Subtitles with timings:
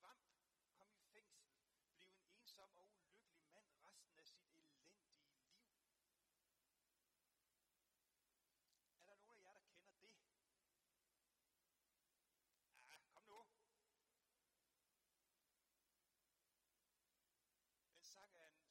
[0.00, 0.18] frem,
[0.76, 1.48] kom i fængsel,
[1.96, 2.86] blev en ensom og
[3.44, 5.16] ulykkelig mand resten af sit elendige liv.
[9.06, 10.12] Er der nogen af jer, der kender det?
[12.90, 13.40] Ah, kom nu.
[17.92, 18.69] Den sang er en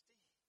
[0.00, 0.39] prestige